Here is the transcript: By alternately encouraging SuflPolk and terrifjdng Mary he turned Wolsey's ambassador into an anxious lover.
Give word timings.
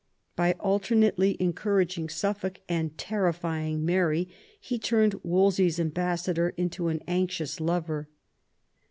By 0.35 0.53
alternately 0.53 1.37
encouraging 1.39 2.07
SuflPolk 2.07 2.57
and 2.67 2.97
terrifjdng 2.97 3.81
Mary 3.81 4.29
he 4.59 4.79
turned 4.79 5.13
Wolsey's 5.21 5.79
ambassador 5.79 6.55
into 6.57 6.87
an 6.87 7.03
anxious 7.07 7.59
lover. 7.61 8.09